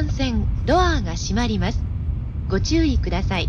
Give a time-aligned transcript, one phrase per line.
[0.00, 1.82] 幹線ドアが閉まります。
[2.48, 3.48] ご注意ください。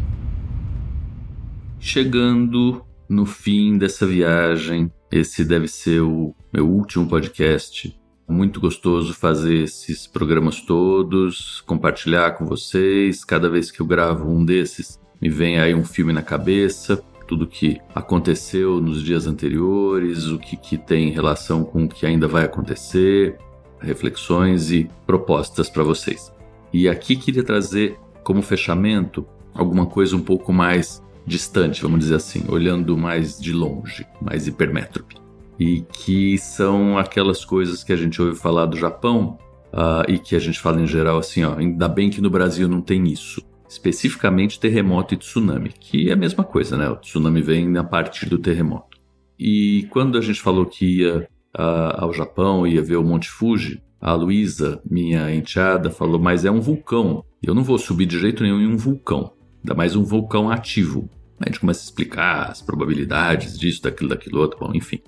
[1.80, 7.96] Chegando no fim dessa viagem, esse deve ser o meu último podcast.
[8.28, 13.24] Muito gostoso fazer esses programas todos, compartilhar com vocês.
[13.24, 17.48] Cada vez que eu gravo um desses, me vem aí um filme na cabeça, tudo
[17.48, 22.44] que aconteceu nos dias anteriores, o que, que tem relação com o que ainda vai
[22.44, 23.38] acontecer,
[23.80, 26.32] reflexões e propostas para vocês.
[26.73, 32.45] E aqui queria trazer como fechamento alguma coisa um pouco mais distante, vamos dizer assim,
[32.49, 35.17] olhando mais de longe, mais hipermétrope.
[35.59, 39.39] E que são aquelas coisas que a gente ouve falar do Japão
[39.73, 42.69] uh, e que a gente fala em geral assim, ó, ainda bem que no Brasil
[42.69, 43.43] não tem isso.
[43.69, 46.89] Especificamente terremoto e tsunami, que é a mesma coisa, né?
[46.91, 48.99] O tsunami vem a partir do terremoto.
[49.39, 51.27] E quando a gente falou que ia
[51.57, 56.51] uh, ao Japão, ia ver o Monte Fuji, a Luísa, minha enteada, falou: Mas é
[56.51, 57.25] um vulcão.
[57.41, 59.33] Eu não vou subir de jeito nenhum em um vulcão.
[59.63, 61.09] Ainda mais um vulcão ativo.
[61.39, 65.01] A gente começa a explicar as probabilidades disso, daquilo, daquilo outro, bom, enfim.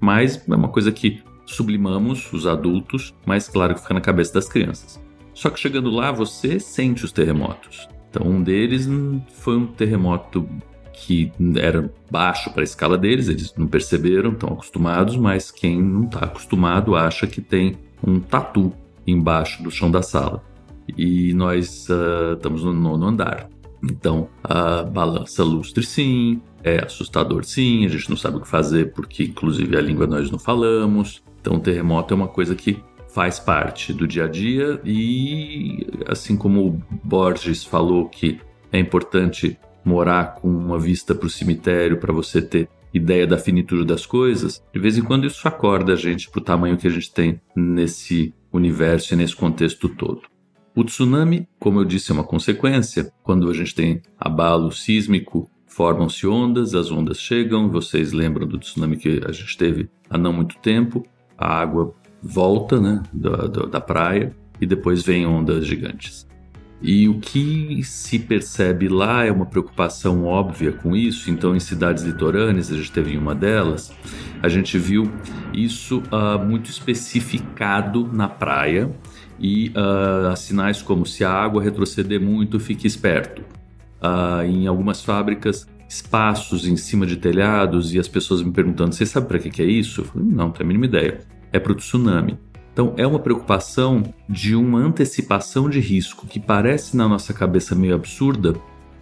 [0.00, 4.48] Mas é uma coisa que sublimamos, os adultos, mas claro que fica na cabeça das
[4.48, 5.00] crianças.
[5.32, 7.88] Só que chegando lá, você sente os terremotos.
[8.08, 8.88] Então, um deles
[9.28, 10.48] foi um terremoto
[10.92, 16.04] que era baixo para a escala deles, eles não perceberam, estão acostumados, mas quem não
[16.04, 18.72] está acostumado acha que tem um tatu
[19.06, 20.42] embaixo do chão da sala.
[20.96, 23.48] E nós uh, estamos no nono andar.
[23.82, 28.92] Então, a balança lustre sim, é assustador sim, a gente não sabe o que fazer
[28.92, 31.22] porque, inclusive, a língua nós não falamos.
[31.40, 36.36] Então, o terremoto é uma coisa que faz parte do dia a dia e, assim
[36.36, 38.38] como o Borges falou que
[38.70, 43.84] é importante morar com uma vista para o cemitério para você ter ideia da finitude
[43.84, 46.90] das coisas, de vez em quando isso acorda a gente para o tamanho que a
[46.90, 50.22] gente tem nesse universo e nesse contexto todo.
[50.74, 53.12] O tsunami, como eu disse, é uma consequência.
[53.22, 57.68] Quando a gente tem abalo sísmico, formam-se ondas, as ondas chegam.
[57.70, 61.04] Vocês lembram do tsunami que a gente teve há não muito tempo?
[61.36, 66.26] A água volta né, da, da, da praia e depois vem ondas gigantes.
[66.82, 71.30] E o que se percebe lá é uma preocupação óbvia com isso.
[71.30, 73.92] Então, em cidades litorâneas, a gente teve uma delas,
[74.42, 75.10] a gente viu
[75.52, 78.90] isso uh, muito especificado na praia
[79.38, 83.42] e uh, sinais como se a água retroceder muito, fique esperto.
[84.02, 89.04] Uh, em algumas fábricas, espaços em cima de telhados e as pessoas me perguntando: você
[89.04, 90.00] sabe para que, que é isso?
[90.00, 91.20] Eu falei, não, não tenho a mínima ideia.
[91.52, 92.38] É para o tsunami.
[92.80, 97.94] Então, é uma preocupação de uma antecipação de risco que parece na nossa cabeça meio
[97.94, 98.54] absurda,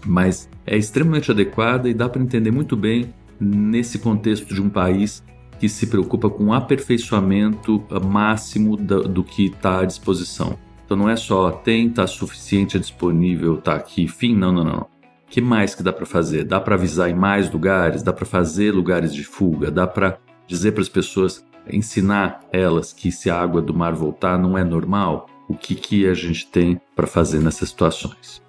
[0.04, 5.22] mas é extremamente adequada e dá para entender muito bem nesse contexto de um país
[5.60, 10.58] que se preocupa com o aperfeiçoamento máximo do, que está à disposição.
[10.84, 14.80] Então não é só tem, está suficiente, é disponível, está aqui, fim, não, não, não.
[14.80, 16.42] O que mais que dá para fazer?
[16.42, 20.18] Dá para avisar em mais lugares, dá para fazer lugares de fuga, dá para
[20.48, 24.64] dizer para as pessoas, ensinar elas que se a água do mar voltar não é
[24.64, 28.42] normal, o que, que a gente tem para fazer nessas situações.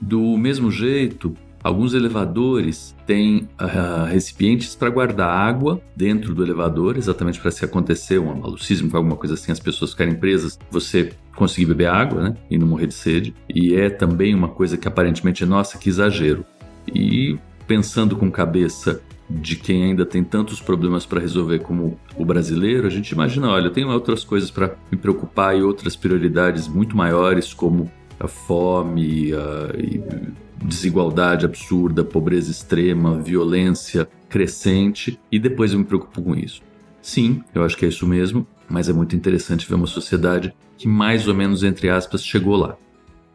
[0.00, 1.34] Do mesmo jeito,
[1.66, 8.20] Alguns elevadores têm uh, recipientes para guardar água dentro do elevador, exatamente para se acontecer
[8.20, 12.56] um sísmico, alguma coisa assim, as pessoas ficarem presas, você conseguir beber água, né, e
[12.56, 13.34] não morrer de sede.
[13.52, 16.44] E é também uma coisa que aparentemente é nossa, que exagero.
[16.86, 22.86] E pensando com cabeça de quem ainda tem tantos problemas para resolver como o brasileiro,
[22.86, 26.96] a gente imagina, olha, eu tenho outras coisas para me preocupar e outras prioridades muito
[26.96, 35.84] maiores, como a fome a, desigualdade absurda, pobreza extrema, violência crescente e depois eu me
[35.84, 36.62] preocupo com isso.
[37.02, 40.88] Sim, eu acho que é isso mesmo, mas é muito interessante ver uma sociedade que
[40.88, 42.76] mais ou menos, entre aspas, chegou lá.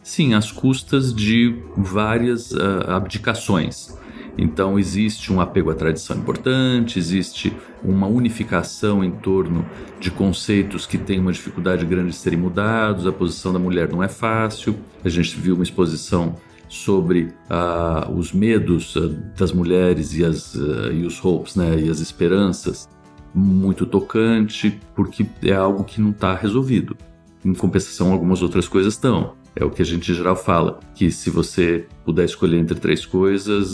[0.03, 3.95] Sim, às custas de várias uh, abdicações.
[4.37, 9.65] Então existe um apego à tradição importante, existe uma unificação em torno
[9.99, 14.01] de conceitos que têm uma dificuldade grande de serem mudados, a posição da mulher não
[14.01, 14.75] é fácil.
[15.03, 16.35] A gente viu uma exposição
[16.71, 21.89] sobre uh, os medos uh, das mulheres e, as, uh, e os hopes, né, e
[21.89, 22.87] as esperanças,
[23.35, 26.95] muito tocante, porque é algo que não está resolvido.
[27.43, 29.33] Em compensação, algumas outras coisas estão.
[29.55, 33.05] É o que a gente em geral fala, que se você puder escolher entre três
[33.05, 33.73] coisas,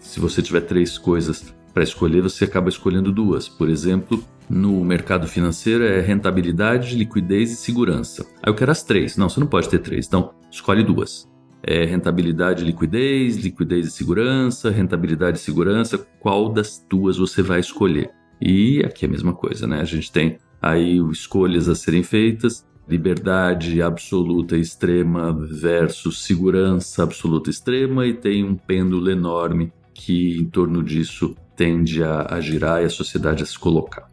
[0.00, 3.48] se você tiver três coisas para escolher, você acaba escolhendo duas.
[3.48, 8.26] Por exemplo, no mercado financeiro é rentabilidade, liquidez e segurança.
[8.42, 9.16] Aí eu quero as três.
[9.16, 10.06] Não, você não pode ter três.
[10.06, 11.30] Então, escolhe duas
[11.62, 17.60] é, rentabilidade e liquidez, liquidez e segurança, rentabilidade e segurança, qual das duas você vai
[17.60, 18.10] escolher?
[18.40, 19.80] E aqui é a mesma coisa, né?
[19.80, 28.04] A gente tem aí escolhas a serem feitas liberdade absoluta extrema versus segurança absoluta extrema
[28.04, 32.90] e tem um pêndulo enorme que em torno disso tende a, a girar e a
[32.90, 34.08] sociedade a se colocar.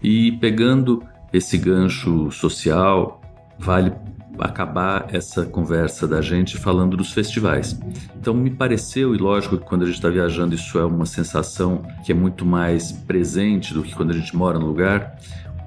[0.00, 1.02] E pegando
[1.32, 3.20] esse gancho social,
[3.58, 3.92] vale
[4.38, 7.78] acabar essa conversa da gente falando dos festivais.
[8.16, 11.82] Então me pareceu, e lógico que quando a gente está viajando isso é uma sensação
[12.04, 15.18] que é muito mais presente do que quando a gente mora no lugar,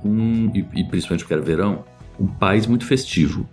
[0.03, 1.83] um, e, e principalmente porque era verão,
[2.19, 3.47] um país muito festivo.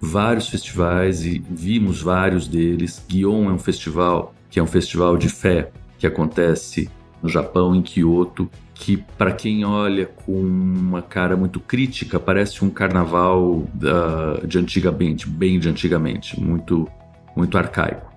[0.00, 3.04] Vários festivais e vimos vários deles.
[3.08, 6.90] Gion é um festival que é um festival de fé que acontece
[7.22, 12.68] no Japão, em Kyoto, que para quem olha com uma cara muito crítica parece um
[12.68, 16.88] carnaval uh, de antigamente, bem de antigamente, muito
[17.34, 18.11] muito arcaico.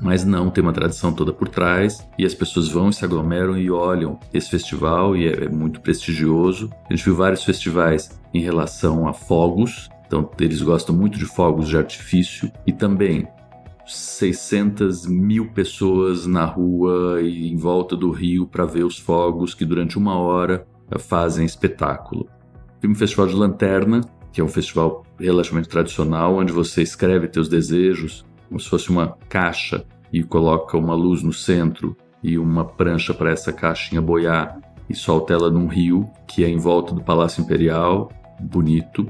[0.00, 3.56] Mas não, tem uma tradição toda por trás e as pessoas vão e se aglomeram
[3.56, 6.70] e olham esse festival e é, é muito prestigioso.
[6.88, 11.68] A gente viu vários festivais em relação a fogos, então eles gostam muito de fogos
[11.68, 13.26] de artifício e também
[13.86, 19.64] 600 mil pessoas na rua e em volta do rio para ver os fogos que
[19.64, 20.66] durante uma hora
[20.98, 22.28] fazem espetáculo.
[22.80, 24.00] Tem um festival de lanterna,
[24.32, 29.16] que é um festival relativamente tradicional, onde você escreve teus desejos como se fosse uma
[29.28, 34.58] caixa e coloca uma luz no centro e uma prancha para essa caixinha boiar
[34.88, 38.10] e solta ela num rio que é em volta do Palácio Imperial,
[38.40, 39.06] bonito.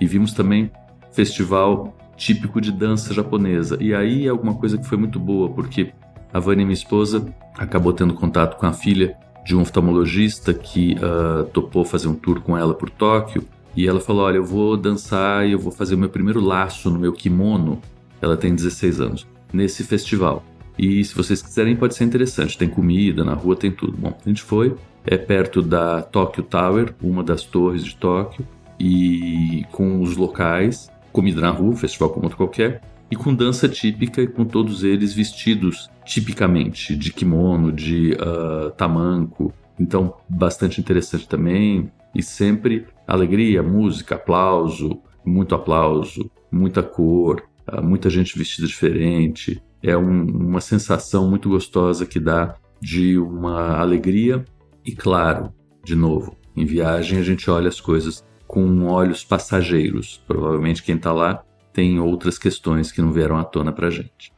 [0.00, 0.70] E vimos também
[1.12, 3.78] festival típico de dança japonesa.
[3.80, 5.92] E aí é alguma coisa que foi muito boa, porque
[6.32, 7.26] a Vânia, minha esposa,
[7.56, 12.40] acabou tendo contato com a filha de um oftalmologista que uh, topou fazer um tour
[12.40, 13.44] com ela por Tóquio.
[13.76, 16.90] E ela falou: Olha, eu vou dançar e eu vou fazer o meu primeiro laço
[16.90, 17.80] no meu kimono.
[18.24, 20.42] Ela tem 16 anos, nesse festival.
[20.78, 22.56] E se vocês quiserem, pode ser interessante.
[22.56, 23.96] Tem comida, na rua tem tudo.
[23.98, 24.74] Bom, a gente foi,
[25.06, 28.46] é perto da Tokyo Tower, uma das torres de Tóquio,
[28.80, 32.80] e com os locais comida na rua, festival como outro qualquer,
[33.10, 39.52] e com dança típica e com todos eles vestidos tipicamente de kimono, de uh, tamanco.
[39.78, 41.92] Então, bastante interessante também.
[42.14, 47.44] E sempre alegria, música, aplauso, muito aplauso, muita cor,
[47.82, 49.62] muita gente vestida diferente.
[49.82, 54.44] É um, uma sensação muito gostosa que dá de uma alegria.
[54.84, 55.52] E claro,
[55.82, 60.22] de novo, em viagem a gente olha as coisas com olhos passageiros.
[60.26, 64.33] Provavelmente quem está lá tem outras questões que não vieram à tona para gente.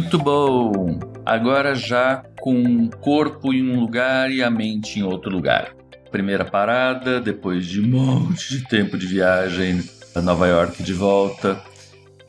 [0.00, 0.98] Muito bom!
[1.26, 5.74] Agora já com o corpo em um lugar e a mente em outro lugar.
[6.10, 11.60] Primeira parada, depois de um monte de tempo de viagem a Nova York de volta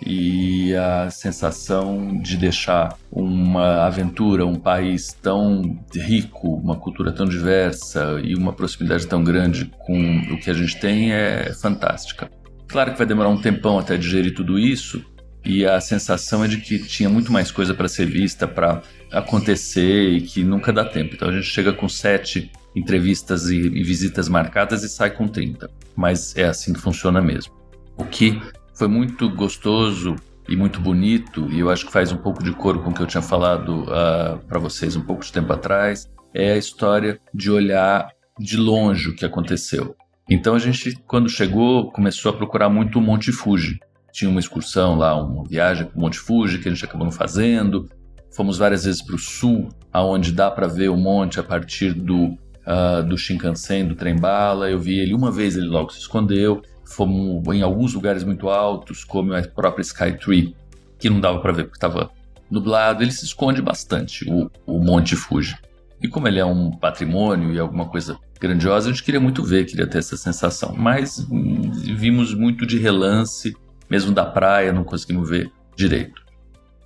[0.06, 8.20] e a sensação de deixar uma aventura, um país tão rico, uma cultura tão diversa
[8.22, 12.30] e uma proximidade tão grande com o que a gente tem é fantástica.
[12.68, 15.04] Claro que vai demorar um tempão até digerir tudo isso,
[15.44, 20.10] e a sensação é de que tinha muito mais coisa para ser vista, para acontecer
[20.10, 21.16] e que nunca dá tempo.
[21.16, 25.70] Então a gente chega com sete entrevistas e, e visitas marcadas e sai com 30.
[25.96, 27.54] Mas é assim que funciona mesmo.
[27.98, 28.40] O que
[28.76, 30.16] foi muito gostoso
[30.48, 33.02] e muito bonito, e eu acho que faz um pouco de coro com o que
[33.02, 37.20] eu tinha falado uh, ah, para vocês um pouco de tempo atrás, é a história
[37.34, 39.96] de olhar de longe o que aconteceu.
[40.30, 43.80] Então a gente, quando chegou, começou a procurar muito o Monte Fuji.
[44.12, 47.12] Tinha uma excursão lá, uma viagem para o Monte Fuji que a gente acabou não
[47.12, 47.90] fazendo.
[48.34, 52.38] Fomos várias vezes para o sul, aonde dá para ver o monte a partir do
[52.66, 54.70] uh, do Shinkansen, do trem-bala.
[54.70, 56.62] Eu vi ele uma vez, ele logo se escondeu.
[56.86, 60.56] Fomos em alguns lugares muito altos, como a própria Skytree,
[61.00, 62.12] que não dava para ver porque estava
[62.50, 63.04] nublado.
[63.04, 65.56] Ele se esconde bastante, o, o Monte Fuji.
[66.02, 69.66] E como ele é um patrimônio e alguma coisa grandiosa, a gente queria muito ver,
[69.66, 70.74] queria ter essa sensação.
[70.76, 73.56] Mas hum, vimos muito de relance,
[73.92, 76.24] mesmo da praia, não conseguimos ver direito.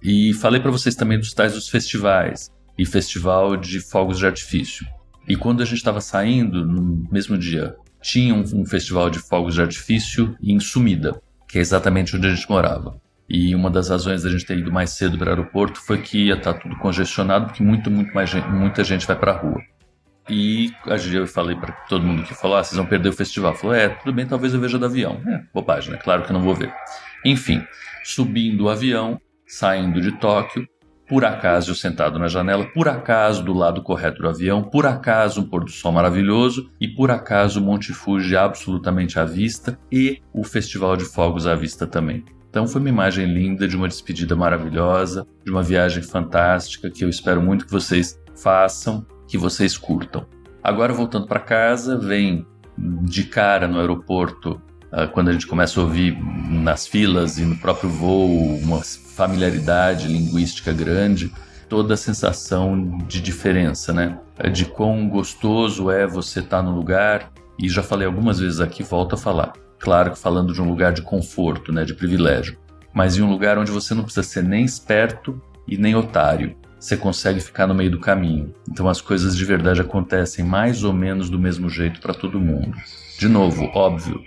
[0.01, 4.87] E falei para vocês também dos tais dos festivais e festival de fogos de artifício.
[5.27, 9.53] E quando a gente estava saindo, no mesmo dia, tinha um, um, festival de fogos
[9.53, 12.99] de artifício em Sumida, que é exatamente onde a gente morava.
[13.29, 16.25] E uma das razões da gente ter ido mais cedo para o aeroporto foi que
[16.25, 19.37] ia estar tá tudo congestionado, porque muito, muito mais gente, muita gente vai para a
[19.37, 19.61] rua.
[20.29, 23.13] E a gente, eu falei para todo mundo que falou: ah, vocês vão perder o
[23.13, 23.53] festival.
[23.55, 25.21] Falou: é, tudo bem, talvez eu veja do avião.
[25.27, 25.99] É, bobagem, né?
[26.03, 26.73] Claro que eu não vou ver.
[27.23, 27.63] Enfim,
[28.03, 30.67] subindo o avião, saindo de Tóquio,
[31.07, 35.41] por acaso eu sentado na janela, por acaso do lado correto do avião, por acaso
[35.41, 40.21] um pôr do sol maravilhoso e por acaso o Monte Fuji absolutamente à vista e
[40.33, 42.25] o Festival de Fogos à vista também.
[42.49, 47.09] Então foi uma imagem linda de uma despedida maravilhosa, de uma viagem fantástica que eu
[47.09, 50.25] espero muito que vocês façam, que vocês curtam.
[50.63, 52.45] Agora voltando para casa, vem
[52.77, 56.17] de cara no aeroporto ah, quando a gente começa a ouvir
[56.49, 61.31] nas filas e no próprio voo uma familiaridade linguística grande,
[61.67, 64.17] toda a sensação de diferença, né?
[64.51, 68.83] De quão gostoso é você estar tá no lugar, e já falei algumas vezes aqui,
[68.83, 69.53] volto a falar.
[69.79, 72.57] Claro que falando de um lugar de conforto, né, de privilégio,
[72.93, 76.55] mas em um lugar onde você não precisa ser nem esperto e nem otário.
[76.79, 78.53] Você consegue ficar no meio do caminho.
[78.69, 82.77] Então as coisas de verdade acontecem mais ou menos do mesmo jeito para todo mundo.
[83.17, 84.21] De novo, óbvio,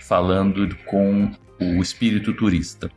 [0.00, 2.90] falando com o espírito turista.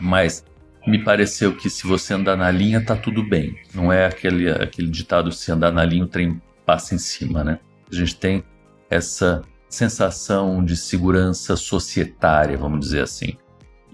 [0.00, 0.44] Mas
[0.86, 3.56] me pareceu que se você andar na linha tá tudo bem.
[3.74, 7.58] Não é aquele, aquele ditado se andar na linha o trem passa em cima, né?
[7.90, 8.44] A gente tem
[8.90, 13.36] essa sensação de segurança societária, vamos dizer assim.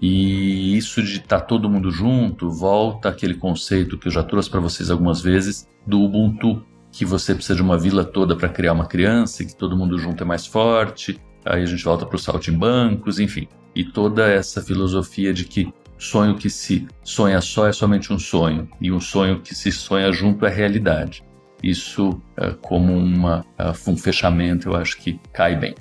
[0.01, 4.49] E isso de estar tá todo mundo junto volta aquele conceito que eu já trouxe
[4.49, 8.73] para vocês algumas vezes do Ubuntu, que você precisa de uma vila toda para criar
[8.73, 11.19] uma criança e que todo mundo junto é mais forte.
[11.45, 13.47] Aí a gente volta para o bancos, enfim.
[13.75, 18.67] E toda essa filosofia de que sonho que se sonha só é somente um sonho
[18.81, 21.23] e um sonho que se sonha junto é realidade.
[21.63, 25.73] Isso, é, como uma, é, um fechamento, eu acho que cai bem.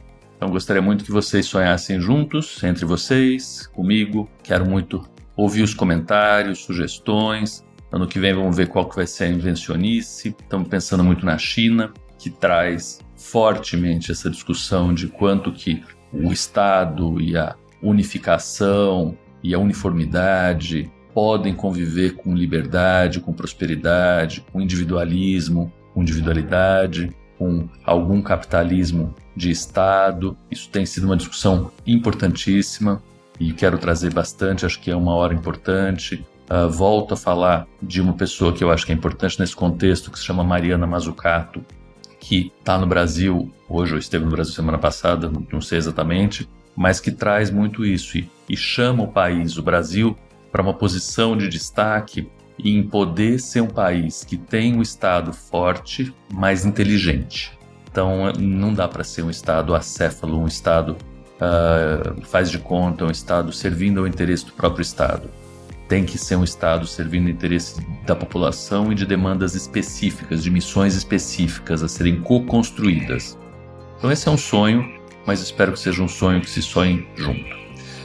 [0.44, 4.28] Então, gostaria muito que vocês sonhassem juntos, entre vocês, comigo.
[4.42, 5.02] Quero muito
[5.34, 7.64] ouvir os comentários, sugestões.
[7.90, 10.36] Ano que vem vamos ver qual que vai ser a invencionice.
[10.38, 15.82] Estamos pensando muito na China, que traz fortemente essa discussão de quanto que
[16.12, 24.60] o Estado e a unificação e a uniformidade podem conviver com liberdade, com prosperidade, com
[24.60, 30.36] individualismo, com individualidade, com algum capitalismo de Estado.
[30.50, 33.02] Isso tem sido uma discussão importantíssima
[33.38, 36.24] e quero trazer bastante, acho que é uma hora importante.
[36.50, 40.10] Uh, volto a falar de uma pessoa que eu acho que é importante nesse contexto,
[40.10, 41.64] que se chama Mariana Mazzucato,
[42.20, 47.00] que está no Brasil hoje, ou esteve no Brasil semana passada, não sei exatamente, mas
[47.00, 50.16] que traz muito isso e, e chama o país, o Brasil,
[50.52, 52.28] para uma posição de destaque
[52.70, 57.58] em poder ser um país que tem um Estado forte, mas inteligente.
[57.90, 60.96] Então não dá para ser um Estado acéfalo, um Estado
[61.36, 65.28] uh, faz de conta, um Estado servindo ao interesse do próprio Estado.
[65.88, 70.50] Tem que ser um Estado servindo ao interesse da população e de demandas específicas, de
[70.50, 73.38] missões específicas a serem co-construídas.
[73.98, 77.56] Então esse é um sonho mas espero que seja um sonho que se sonhe junto.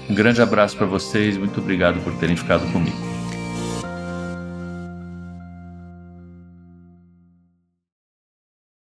[0.09, 3.18] Um grande abraço para vocês, muito obrigado por terem ficado comigo.